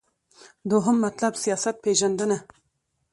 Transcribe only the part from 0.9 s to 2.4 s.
مطلب: سیاست پیژندنه